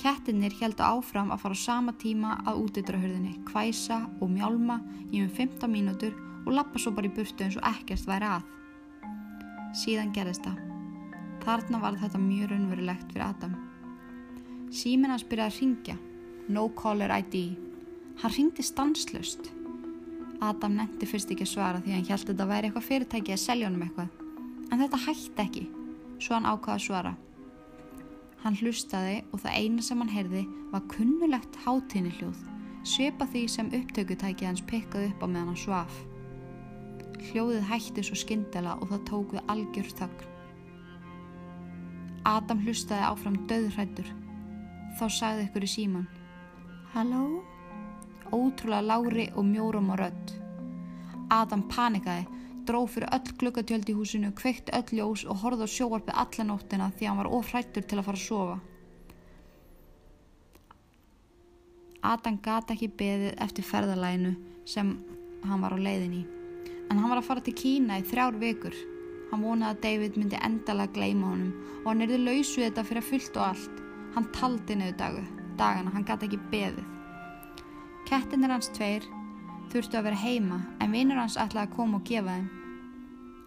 Kettinir 0.02 0.54
heldu 0.58 0.82
áfram 0.82 1.30
að 1.30 1.44
fara 1.44 1.56
á 1.56 1.62
sama 1.62 1.92
tíma 1.94 2.34
að 2.42 2.64
útidrahörðinni, 2.64 3.36
kvæsa 3.46 4.00
og 4.18 4.32
mjálma 4.32 4.80
í 5.12 5.22
um 5.22 5.30
15 5.30 5.70
mínútur 5.70 6.16
og 6.42 6.52
lappa 6.56 6.80
svo 6.82 6.90
bara 6.96 7.06
í 7.06 7.14
burtu 7.14 7.46
eins 7.46 7.58
og 7.60 7.66
ekkert 7.70 8.08
væri 8.10 8.30
að. 8.34 8.48
Síðan 9.78 10.10
gerðist 10.16 10.44
það. 10.44 10.58
Þarna 11.42 11.80
var 11.82 11.98
þetta 12.02 12.22
mjög 12.22 12.50
raunverulegt 12.50 13.12
fyrir 13.12 13.26
Adam. 13.28 13.54
Símin 14.72 15.14
hans 15.14 15.24
byrjaði 15.28 15.54
að 15.54 15.60
ringja. 15.60 15.96
No 16.48 16.66
caller 16.76 17.14
ID. 17.14 17.38
Hann 18.22 18.34
ringdi 18.36 18.66
stanslust. 18.66 19.52
Adam 20.42 20.76
netti 20.80 21.06
fyrst 21.06 21.30
ekki 21.30 21.46
að 21.46 21.54
svara 21.54 21.82
því 21.84 21.94
hann 21.94 22.08
held 22.10 22.18
að 22.18 22.32
þetta 22.32 22.50
væri 22.50 22.68
eitthvað 22.68 22.88
fyrirtæki 22.88 23.36
að 23.36 23.42
selja 23.44 23.70
honum 23.70 23.86
eitthvað. 23.86 24.21
En 24.72 24.80
þetta 24.80 25.02
hætti 25.04 25.42
ekki, 25.42 25.66
svo 26.16 26.38
hann 26.38 26.48
ákvaði 26.48 26.78
að 26.78 26.84
svara. 26.86 27.12
Hann 28.42 28.56
hlustaði 28.58 29.18
og 29.30 29.42
það 29.44 29.58
eina 29.60 29.84
sem 29.84 30.00
hann 30.00 30.10
heyrði 30.10 30.46
var 30.72 30.86
kunnulegt 30.90 31.58
hátinni 31.66 32.10
hljóð, 32.16 32.40
svipa 32.88 33.28
því 33.28 33.42
sem 33.52 33.68
upptökutæki 33.76 34.48
hans 34.48 34.64
pikkaði 34.66 35.12
upp 35.12 35.22
á 35.22 35.26
meðan 35.28 35.52
hann 35.52 35.60
svaf. 35.60 36.00
Hljóðið 37.28 37.68
hætti 37.68 38.02
svo 38.08 38.18
skyndela 38.18 38.78
og 38.80 38.90
það 38.90 39.04
tók 39.12 39.36
við 39.36 39.52
algjör 39.52 39.92
þögn. 40.00 40.28
Adam 42.32 42.64
hlustaði 42.64 43.06
áfram 43.06 43.38
döðrættur. 43.50 44.08
Þá 44.98 45.06
sagði 45.10 45.46
ykkur 45.46 45.66
í 45.66 45.70
síman. 45.70 46.08
Halló? 46.92 47.42
Ótrúlega 48.32 48.82
lári 48.88 49.26
og 49.36 49.46
mjórum 49.46 49.90
á 49.92 49.96
rödd. 50.00 50.34
Adam 51.32 51.64
panikaði, 51.70 52.26
dróð 52.68 52.90
fyrir 52.96 53.14
öll 53.16 53.32
glukkatjöld 53.40 53.88
í 53.88 53.96
húsinu, 53.96 54.32
kveikt 54.36 54.70
öll 54.74 54.98
ljós 54.98 55.24
og 55.28 55.40
horði 55.44 55.66
á 55.66 55.74
sjóarpið 55.76 56.20
alla 56.24 56.46
nóttina 56.48 56.90
því 56.98 57.08
hann 57.08 57.22
var 57.22 57.32
ofrættur 57.38 57.86
til 57.86 57.98
að 57.98 58.06
fara 58.10 58.20
að 58.20 58.26
sofa. 58.26 58.60
Adam 62.02 62.38
gata 62.42 62.74
ekki 62.74 62.90
beðið 62.98 63.34
eftir 63.44 63.66
ferðalæginu 63.66 64.36
sem 64.66 64.96
hann 65.46 65.62
var 65.62 65.74
á 65.74 65.78
leiðin 65.78 66.22
í 66.22 66.22
en 66.92 66.98
hann 67.00 67.08
var 67.08 67.22
að 67.22 67.28
fara 67.30 67.42
til 67.44 67.54
Kína 67.56 68.00
í 68.02 68.04
þrjár 68.04 68.36
vikur. 68.40 68.74
Hann 69.30 69.44
vonaði 69.46 69.72
að 69.72 69.84
David 69.86 70.16
myndi 70.20 70.40
endala 70.44 70.84
að 70.84 70.98
gleima 70.98 71.30
honum 71.30 71.52
og 71.80 71.86
hann 71.88 72.04
erði 72.04 72.18
lausuð 72.20 72.66
þetta 72.66 72.84
fyrir 72.88 73.00
að 73.00 73.08
fullt 73.08 73.38
og 73.38 73.46
allt. 73.46 73.78
Hann 74.12 74.26
taldi 74.36 74.76
dagu, 75.00 75.22
dagana, 75.56 75.92
hann 75.94 76.04
gæti 76.04 76.28
ekki 76.28 76.40
beðið. 76.52 76.84
Kettinir 78.10 78.52
hans 78.52 78.68
tveir 78.76 79.06
þurftu 79.72 79.98
að 79.98 80.08
vera 80.08 80.22
heima 80.22 80.58
en 80.80 80.92
vinnur 80.94 81.20
hans 81.20 81.38
ætlaði 81.40 81.68
að 81.68 81.76
koma 81.76 82.00
og 82.00 82.08
gefa 82.08 82.36
þeim. 82.36 82.50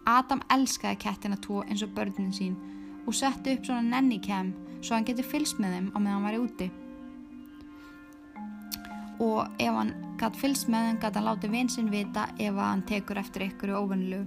Adam 0.05 0.41
elskaði 0.53 1.01
kettina 1.01 1.37
tvo 1.41 1.63
eins 1.65 1.83
og 1.85 1.93
börnin 1.97 2.33
sín 2.33 2.57
og 3.05 3.13
setti 3.13 3.55
upp 3.55 3.69
svona 3.69 3.85
nennikem 3.85 4.53
svo 4.81 4.97
hann 4.97 5.07
geti 5.07 5.25
fylst 5.25 5.61
með 5.61 5.77
þeim 5.77 5.93
á 5.93 5.97
meðan 5.97 6.17
hann 6.17 6.27
var 6.27 6.37
í 6.37 6.43
úti 6.43 6.71
og 9.19 9.47
ef 9.59 9.71
hann 9.71 9.93
gætt 10.19 10.39
fylgst 10.39 10.69
með 10.71 10.89
hann 10.89 10.99
gætt 10.99 11.17
hann 11.17 11.27
látið 11.29 11.53
vinsinn 11.55 11.91
vita 11.91 12.27
ef 12.39 12.59
hann 12.59 12.83
tekur 12.87 13.19
eftir 13.19 13.47
ykkur 13.47 13.75
óvennilegu. 13.79 14.25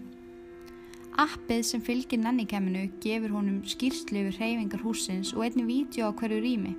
Appið 1.19 1.65
sem 1.67 1.83
fylgir 1.83 2.21
nannikemminu 2.23 2.85
gefur 3.03 3.35
honum 3.35 3.63
skýrslu 3.67 4.23
yfir 4.23 4.39
hreyfingar 4.39 4.85
húsins 4.85 5.33
og 5.35 5.45
einni 5.45 5.67
vídeo 5.67 6.09
á 6.09 6.13
hverju 6.15 6.41
rými. 6.45 6.77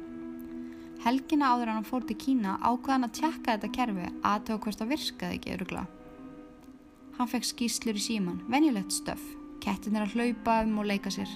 Helgina 1.00 1.54
áður 1.54 1.70
hann 1.72 1.86
fór 1.88 2.04
til 2.04 2.18
Kína 2.20 2.58
ákvaðan 2.60 3.08
að 3.08 3.14
tjekka 3.22 3.54
þetta 3.56 3.70
kerfi 3.78 4.08
aðtöða 4.28 4.64
hvort 4.66 4.82
það 4.82 4.90
virkaði 4.94 5.38
ekki 5.38 5.54
örugla. 5.56 5.84
Hann 7.16 7.30
fekk 7.32 7.48
skýrslur 7.48 8.00
í 8.00 8.04
síman, 8.04 8.42
venjulegt 8.52 8.92
stöf, 8.92 9.22
kettin 9.64 9.96
er 9.96 10.04
að 10.04 10.18
hlaupa 10.18 10.58
um 10.66 10.82
og 10.84 10.90
leika 10.92 11.14
sér. 11.14 11.32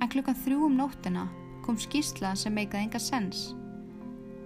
En 0.00 0.08
klukkan 0.08 0.40
þrjú 0.40 0.70
um 0.70 0.80
nóttina 0.80 1.26
kom 1.66 1.76
skýrsla 1.76 2.32
sem 2.32 2.56
meikaði 2.56 2.86
enga 2.86 3.02
sens. 3.02 3.50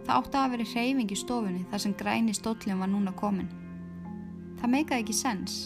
Það 0.03 0.17
átti 0.17 0.41
að 0.41 0.53
veri 0.57 0.69
hreyfing 0.73 1.15
í 1.15 1.21
stofunni 1.23 1.65
þar 1.71 1.87
sem 1.87 1.97
græni 2.03 2.35
stóllin 2.35 2.83
var 2.83 2.91
núna 2.91 3.15
komin. 3.15 3.51
Það 4.59 4.75
meikaði 4.75 5.05
ekki 5.05 5.19
sens. 5.23 5.57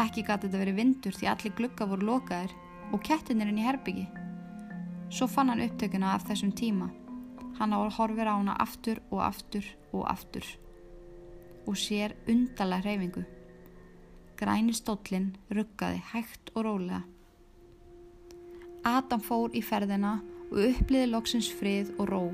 Ekki 0.00 0.24
gæti 0.24 0.48
þetta 0.48 0.64
verið 0.64 0.80
vindur 0.80 1.20
því 1.20 1.32
allir 1.34 1.58
glugga 1.60 1.92
voru 1.92 2.08
lokaðir 2.14 2.56
og 2.96 3.04
kettin 3.04 3.44
er 3.44 3.52
inn 3.52 3.60
í 3.60 3.68
herbyggi. 3.68 4.08
Svo 5.12 5.28
fann 5.28 5.52
hann 5.52 5.68
upptökuna 5.68 6.16
af 6.16 6.24
þessum 6.30 6.56
tíma. 6.56 6.88
Hann 7.58 7.72
horfira 7.72 8.34
á 8.34 8.38
hana 8.38 8.56
aftur 8.58 9.00
og 9.10 9.20
aftur 9.22 9.64
og 9.92 10.06
aftur. 10.10 10.44
Og 11.66 11.76
sér 11.78 12.14
undala 12.28 12.80
hreyfingu. 12.82 13.24
Græni 14.36 14.74
stóllin 14.74 15.36
ruggaði 15.50 16.02
hægt 16.12 16.50
og 16.54 16.64
rólega. 16.66 17.02
Adam 18.84 19.20
fór 19.20 19.54
í 19.56 19.62
ferðina 19.64 20.18
og 20.50 20.58
uppliði 20.66 21.06
loksins 21.08 21.48
frið 21.48 21.94
og 21.98 22.10
ró 22.10 22.24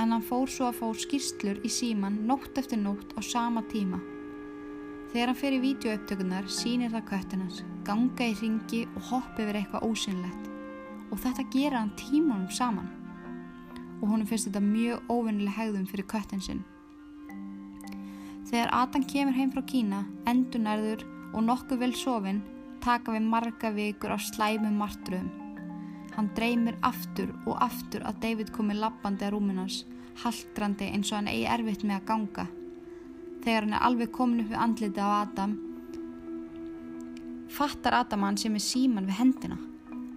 en 0.00 0.14
hann 0.14 0.24
fór 0.24 0.48
svo 0.50 0.70
að 0.70 0.78
fá 0.80 0.86
skýrslur 1.02 1.60
í 1.66 1.70
síman 1.70 2.22
nótt 2.26 2.56
eftir 2.58 2.80
nótt 2.80 3.12
á 3.14 3.20
sama 3.22 3.62
tíma. 3.72 4.00
Þegar 5.12 5.28
hann 5.28 5.40
fer 5.42 5.52
í 5.52 5.60
vídeouptökunar 5.60 6.48
sínir 6.48 6.94
það 6.94 7.08
köttinans, 7.10 7.60
ganga 7.84 8.30
í 8.30 8.38
ringi 8.40 8.86
og 8.96 9.10
hoppa 9.10 9.44
yfir 9.44 9.60
eitthvað 9.60 9.86
ósynlegt 9.90 10.48
og 11.12 11.20
þetta 11.20 11.44
gera 11.52 11.82
hann 11.82 11.92
tímunum 12.00 12.48
saman 12.50 12.88
og 14.02 14.10
honum 14.10 14.26
finnst 14.26 14.50
þetta 14.50 14.62
mjög 14.66 15.10
óvinnileg 15.10 15.54
hegðum 15.56 15.86
fyrir 15.88 16.08
köttin 16.10 16.42
sinn. 16.42 16.64
Þegar 18.50 18.72
Adam 18.76 19.04
kemur 19.08 19.36
heim 19.38 19.52
frá 19.54 19.62
Kína, 19.64 20.02
endunærður 20.28 21.06
og 21.32 21.46
nokkuð 21.46 21.80
vel 21.80 21.94
sofinn, 21.96 22.42
taka 22.84 23.14
við 23.14 23.30
marga 23.30 23.70
vikur 23.72 24.12
á 24.12 24.18
slæmum 24.20 24.76
martruðum. 24.82 25.30
Hann 26.12 26.28
dreymir 26.36 26.76
aftur 26.84 27.30
og 27.46 27.56
aftur 27.64 28.04
að 28.04 28.18
David 28.26 28.52
komi 28.52 28.76
lappandi 28.76 29.24
að 29.24 29.38
rúminans 29.38 29.84
haldrandi 30.20 30.90
eins 30.92 31.08
og 31.12 31.22
hann 31.22 31.30
eigi 31.32 31.46
erfitt 31.48 31.86
með 31.86 32.02
að 32.02 32.08
ganga. 32.10 32.46
Þegar 33.42 33.64
hann 33.64 33.76
er 33.78 33.86
alveg 33.88 34.12
komin 34.12 34.42
upp 34.42 34.50
við 34.52 34.64
andliti 34.66 35.00
á 35.00 35.10
Adam, 35.22 35.54
fattar 37.52 38.02
Adam 38.02 38.26
hann 38.26 38.40
sem 38.40 38.54
er 38.56 38.64
síman 38.64 39.08
við 39.08 39.20
hendina. 39.22 39.58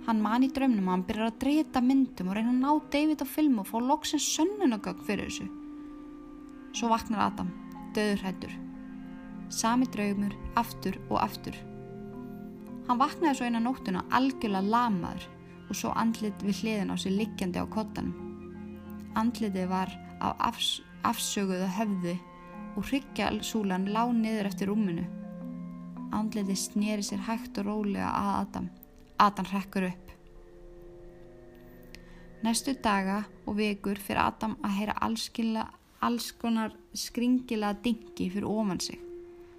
Hann 0.06 0.22
man 0.22 0.44
í 0.46 0.52
draumnum 0.54 0.86
að 0.86 0.94
hann 0.94 1.04
byrjar 1.08 1.32
að 1.32 1.38
dreyta 1.42 1.82
myndum 1.82 2.28
og 2.30 2.36
reyna 2.38 2.52
að 2.52 2.60
ná 2.62 2.90
David 2.94 3.24
á 3.26 3.28
film 3.28 3.62
og 3.62 3.70
fá 3.72 3.78
loksins 3.82 4.28
sönnunagögg 4.36 5.02
fyrir 5.08 5.32
þessu. 5.32 5.48
Svo 6.78 6.92
vaknar 6.92 7.24
Adam, 7.26 7.50
döður 7.96 8.22
hættur. 8.28 8.54
Sami 9.50 9.88
draumur, 9.90 10.36
aftur 10.62 11.00
og 11.10 11.18
aftur. 11.24 11.58
Hann 12.86 13.02
vaknaði 13.02 13.40
svo 13.40 13.50
eina 13.50 13.64
nóttuna 13.66 14.06
algjörlega 14.14 14.70
lamaður 14.76 15.26
og 15.72 15.80
svo 15.80 15.96
andlit 15.98 16.46
við 16.46 16.62
hliðin 16.62 16.94
á 16.94 16.96
sig 17.02 17.16
liggjandi 17.16 17.62
á 17.62 17.66
kottanum. 17.66 18.14
Andlitið 19.18 19.70
var 19.74 19.90
af 20.22 20.62
afsöguðu 21.06 21.68
höfði 21.80 22.16
og 22.76 22.86
hryggjalsúlan 22.90 23.90
lá 23.90 24.04
niður 24.14 24.52
eftir 24.52 24.70
rúminu. 24.70 25.06
Andliti 26.14 26.56
snýri 26.60 27.06
sér 27.06 27.26
hægt 27.26 27.58
og 27.62 27.72
rólega 27.72 28.12
að 28.14 28.34
Adam. 28.42 28.74
Adam 29.20 29.46
hrekkur 29.46 29.88
upp. 29.90 30.12
Næstu 32.44 32.76
daga 32.84 33.24
og 33.46 33.58
vikur 33.58 33.98
fyrir 33.98 34.22
Adam 34.26 34.58
að 34.62 34.78
heyra 34.80 35.00
allskila, 35.08 35.70
alls 36.02 36.32
konar 36.38 36.76
skringilega 36.94 37.80
dingi 37.84 38.30
fyrir 38.30 38.46
ofan 38.46 38.80
sig 38.80 39.00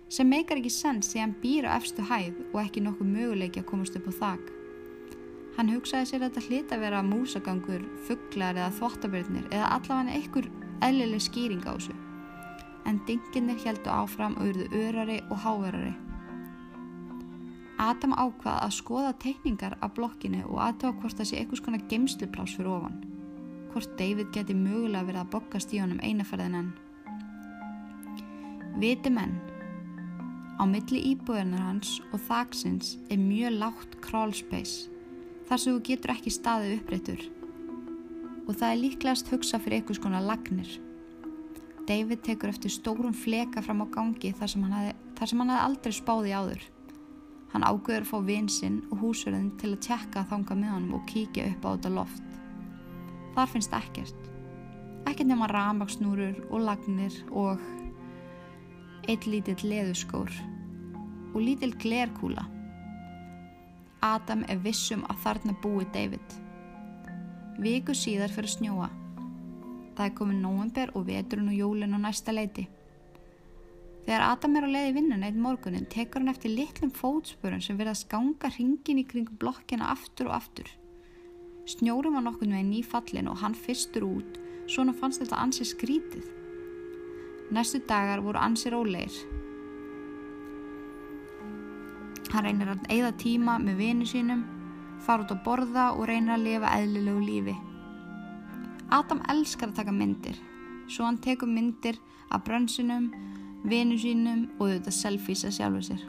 sem 0.08 0.28
meikar 0.30 0.60
ekki 0.60 0.70
sens 0.70 1.10
því 1.10 1.22
hann 1.22 1.34
býr 1.42 1.66
á 1.66 1.76
efstu 1.76 2.04
hæð 2.06 2.38
og 2.52 2.60
ekki 2.62 2.82
nokkuð 2.84 3.10
möguleiki 3.10 3.62
að 3.62 3.68
komast 3.70 3.98
upp 3.98 4.06
á 4.06 4.14
þak. 4.20 4.52
Hann 5.56 5.72
hugsaði 5.72 6.10
sér 6.10 6.22
að 6.22 6.26
þetta 6.36 6.46
hlita 6.46 6.78
vera 6.80 7.02
músagangur, 7.02 7.84
fugglar 8.06 8.58
eða 8.58 8.74
þvottabörnir 8.76 9.46
eða 9.50 9.70
allavega 9.78 10.18
einhver 10.18 10.50
eðlileg 10.84 11.24
skýring 11.26 11.64
á 11.64 11.72
þessu. 11.74 11.96
En 12.86 13.00
dinginir 13.08 13.58
heldu 13.64 13.90
áfram 13.90 14.36
og 14.38 14.52
urðu 14.52 14.68
örari 14.84 15.22
og 15.30 15.40
háverari. 15.42 15.94
Adam 17.82 18.14
ákvað 18.16 18.62
að 18.62 18.72
skoða 18.72 19.12
teikningar 19.20 19.76
af 19.84 19.92
blokkinu 19.98 20.46
og 20.48 20.60
aðtöfa 20.64 20.96
hvort 21.02 21.18
það 21.18 21.28
sé 21.28 21.40
eitthvað 21.40 21.60
svona 21.60 21.80
geimsluplás 21.90 22.54
fyrir 22.56 22.72
ofan. 22.72 22.96
Hvort 23.74 23.96
David 23.98 24.30
geti 24.32 24.56
mögulega 24.56 25.04
verið 25.04 25.22
að 25.22 25.32
bokkast 25.34 25.74
í 25.76 25.80
honum 25.82 26.00
einaferðin 26.00 26.56
enn. 26.62 26.70
Viti 28.80 29.12
menn, 29.12 29.36
á 30.56 30.64
milli 30.68 31.02
íbúðunar 31.12 31.64
hans 31.68 31.98
og 32.12 32.20
þaksins 32.28 32.96
er 33.12 33.20
mjög 33.20 33.58
lágt 33.60 33.98
crawl 34.04 34.32
space 34.36 34.88
þar 35.48 35.60
sem 35.62 35.76
þú 35.76 35.82
getur 35.90 36.12
ekki 36.16 36.32
staðið 36.32 36.78
upprættur 36.78 37.26
og 38.46 38.54
það 38.54 38.70
er 38.70 38.80
líklegast 38.80 39.30
hugsa 39.32 39.60
fyrir 39.60 39.80
eitthvað 39.80 40.00
svona 40.00 40.22
lagnir. 40.22 40.70
David 41.86 42.22
tekur 42.26 42.50
eftir 42.50 42.72
stórum 42.72 43.14
fleka 43.14 43.62
fram 43.62 43.84
á 43.84 43.86
gangi 43.90 44.32
þar 44.38 44.52
sem 44.52 44.64
hann 44.64 44.94
hefði 45.52 45.58
aldrei 45.60 45.94
spáði 45.94 46.34
áður. 46.34 46.62
Hann 47.56 47.64
ágöður 47.64 48.02
að 48.04 48.08
fá 48.10 48.18
vinsinn 48.20 48.74
og 48.92 48.98
húsverðin 49.00 49.46
til 49.56 49.70
að 49.72 49.84
tjekka 49.86 50.20
að 50.20 50.26
þanga 50.28 50.56
með 50.60 50.72
honum 50.74 50.96
og 50.98 51.06
kíkja 51.08 51.46
upp 51.54 51.62
á 51.64 51.68
þetta 51.70 51.92
loft. 51.94 52.26
Þar 53.32 53.48
finnst 53.48 53.76
ekkert. 53.78 54.26
Ekkert 55.08 55.30
nema 55.30 55.48
ramagsnúrur 55.48 56.42
og 56.50 56.66
lagnir 56.66 57.16
og 57.32 57.64
eitt 59.08 59.24
lítill 59.24 59.56
leðuskór 59.72 60.36
og 61.32 61.40
lítill 61.40 61.72
glerkúla. 61.80 62.44
Adam 64.04 64.44
er 64.52 64.60
vissum 64.60 65.08
að 65.08 65.24
þarna 65.24 65.56
búi 65.64 65.88
David. 65.96 66.38
Viku 67.56 67.96
síðar 67.96 68.36
fyrir 68.36 68.52
snjóa. 68.52 68.90
Það 69.96 70.10
er 70.10 70.16
komið 70.20 70.44
nóvember 70.44 70.92
og 70.92 71.08
veturinn 71.08 71.54
og 71.54 71.60
jólinn 71.62 71.96
á 71.96 72.04
næsta 72.04 72.36
leiti. 72.36 72.68
Þegar 74.06 74.22
Adam 74.22 74.56
er 74.56 74.64
á 74.64 74.70
leiði 74.70 74.90
vinnun 75.00 75.24
eitt 75.26 75.38
morgunin 75.42 75.86
tekur 75.90 76.22
hann 76.22 76.30
eftir 76.30 76.52
litlum 76.54 76.92
fótspörun 76.94 77.62
sem 77.64 77.78
verða 77.78 77.96
að 77.96 78.04
skanga 78.04 78.50
hringin 78.54 79.00
í 79.02 79.06
kring 79.10 79.26
blokkina 79.40 79.88
aftur 79.90 80.30
og 80.30 80.36
aftur. 80.36 80.68
Snjórum 81.66 82.14
var 82.14 82.22
nokkur 82.22 82.46
með 82.46 82.68
nýfallin 82.68 83.26
og 83.26 83.40
hann 83.40 83.56
fyrstur 83.58 84.06
út, 84.06 84.38
svona 84.70 84.94
fannst 84.94 85.24
þetta 85.24 85.40
ansið 85.42 85.70
skrítið. 85.72 86.28
Næstu 87.50 87.80
dagar 87.90 88.22
voru 88.22 88.38
ansið 88.38 88.76
rólegir. 88.76 89.18
Hann 92.30 92.46
reynir 92.46 92.70
að 92.76 92.86
eigða 92.86 93.12
tíma 93.18 93.58
með 93.58 93.82
vinu 93.82 94.06
sínum, 94.06 94.46
fara 95.02 95.26
út 95.26 95.34
að 95.34 95.42
borða 95.46 95.88
og 95.96 96.06
reynir 96.06 96.36
að 96.36 96.46
lifa 96.46 96.76
eðlilegu 96.78 97.26
lífi. 97.26 97.56
Adam 98.94 99.26
elskar 99.34 99.72
að 99.72 99.80
taka 99.80 99.94
myndir, 99.94 100.38
svo 100.86 101.08
hann 101.08 101.18
tekur 101.18 101.50
myndir 101.50 101.98
af 102.30 102.46
brönsunum, 102.46 103.10
vinu 103.66 103.96
sínum 103.98 104.46
og 104.58 104.68
auðvitað 104.68 104.94
selfies 104.94 105.44
að 105.46 105.56
sjálfu 105.58 105.82
sér. 105.88 106.02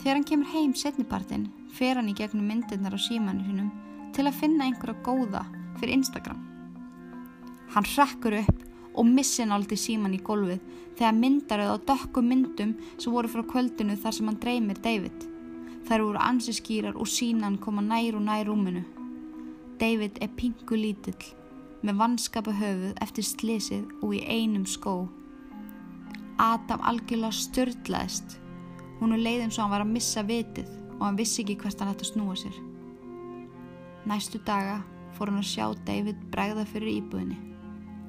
Þegar 0.00 0.16
hann 0.16 0.26
kemur 0.26 0.50
heim 0.50 0.72
setnipartin 0.74 1.46
fer 1.72 1.98
hann 1.98 2.10
í 2.10 2.16
gegnum 2.18 2.48
myndirnar 2.50 2.96
á 2.96 3.00
símanu 3.00 3.44
sínum 3.46 3.70
til 4.16 4.26
að 4.26 4.38
finna 4.40 4.66
einhverja 4.66 4.98
góða 5.06 5.44
fyrir 5.78 5.94
Instagram. 6.00 6.40
Hann 7.72 7.86
hrekkur 7.88 8.40
upp 8.42 8.64
og 8.92 9.08
missi 9.08 9.46
náldi 9.48 9.78
síman 9.78 10.16
í 10.16 10.20
gólfið 10.24 10.60
þegar 10.98 11.20
myndaröð 11.20 11.70
á 11.72 11.78
dökkum 11.92 12.28
myndum 12.28 12.74
sem 12.96 13.14
voru 13.14 13.30
frá 13.30 13.44
kvöldinu 13.54 13.96
þar 14.02 14.18
sem 14.18 14.28
hann 14.28 14.40
dreymir 14.42 14.82
David. 14.82 15.28
Þær 15.86 16.04
voru 16.08 16.20
ansiskýrar 16.26 16.98
og 16.98 17.08
sínan 17.08 17.60
koma 17.62 17.82
nær 17.86 18.18
og 18.18 18.26
nær 18.26 18.44
rúminu. 18.50 18.84
David 19.80 20.18
er 20.20 20.34
pingu 20.36 20.76
lítill 20.76 21.32
með 21.82 21.98
vanskapa 21.98 22.52
höfuð 22.54 22.92
eftir 23.02 23.26
slísið 23.26 23.88
og 24.02 24.14
í 24.18 24.22
einum 24.26 24.66
skó 24.68 25.08
Adam 26.42 26.80
algjörlega 26.82 27.36
störtlaðist. 27.38 28.38
Hún 28.98 29.14
er 29.14 29.20
leið 29.22 29.44
eins 29.44 29.58
og 29.58 29.64
hann 29.64 29.74
var 29.76 29.84
að 29.84 29.92
missa 29.94 30.24
vitið 30.26 30.70
og 30.96 31.04
hann 31.04 31.18
vissi 31.20 31.44
ekki 31.44 31.54
hvert 31.60 31.78
hann 31.78 31.92
ætti 31.92 32.08
að 32.08 32.10
snúa 32.10 32.34
sér. 32.40 32.56
Næstu 34.10 34.40
daga 34.42 34.80
fór 35.14 35.30
hann 35.30 35.38
að 35.38 35.50
sjá 35.52 35.68
David 35.86 36.18
bregða 36.34 36.66
fyrir 36.66 36.96
íbúðinni 36.96 37.38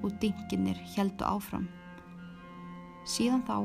og 0.01 0.17
dinginir 0.23 0.81
heldu 0.95 1.27
áfram. 1.29 1.69
Síðan 3.05 3.45
þá 3.45 3.57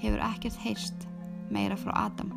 hefur 0.00 0.24
ekkert 0.30 0.60
heyrst 0.64 1.06
meira 1.52 1.76
frá 1.76 1.92
Adam. 2.06 2.32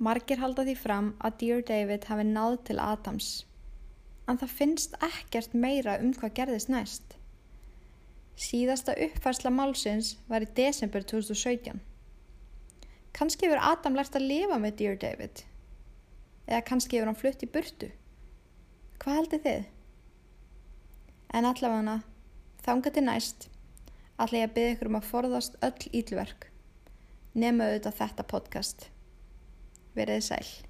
Margir 0.00 0.38
halda 0.40 0.64
því 0.64 0.78
fram 0.78 1.14
að 1.18 1.40
Dear 1.42 1.62
David 1.66 2.06
hafi 2.08 2.30
náð 2.30 2.60
til 2.70 2.78
Adams 2.80 3.32
en 4.30 4.38
það 4.40 4.56
finnst 4.60 4.96
ekkert 5.04 5.54
meira 5.54 5.98
um 6.02 6.12
hvað 6.14 6.36
gerðist 6.38 6.70
næst. 6.70 7.16
Síðasta 8.40 8.94
uppfærsla 9.06 9.52
málsins 9.52 10.14
var 10.30 10.46
í 10.46 10.50
desember 10.56 11.04
2017. 11.04 11.80
Kanski 13.16 13.48
hefur 13.48 13.60
Adam 13.72 13.98
lært 13.98 14.16
að 14.16 14.28
lifa 14.30 14.58
með 14.62 14.76
Dear 14.78 15.00
David. 15.02 15.42
Eða 16.46 16.64
kannski 16.70 16.96
hefur 16.96 17.10
hann 17.10 17.20
flutt 17.20 17.44
í 17.44 17.50
burtu. 17.50 17.90
Hvað 19.02 19.18
heldur 19.18 19.44
þið? 19.44 19.68
En 21.34 21.46
allavega 21.50 22.00
þánga 22.64 22.94
til 22.94 23.06
næst 23.06 23.50
ætla 24.20 24.42
ég 24.42 24.48
að 24.48 24.56
byggja 24.56 24.72
ykkur 24.76 24.90
um 24.90 24.98
að 24.98 25.10
forðast 25.10 25.60
öll 25.64 25.92
ílverk. 25.96 26.48
Nefnu 27.34 27.68
auðvitað 27.68 28.00
þetta 28.02 28.28
podcast. 28.34 28.90
Verðið 29.96 30.26
sæl. 30.26 30.69